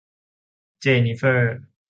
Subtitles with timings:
[0.81, 1.57] เจนนิเฟอร์